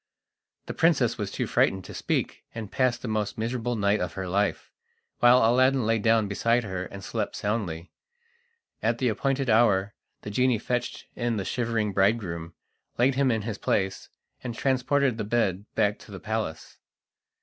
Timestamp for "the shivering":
11.37-11.93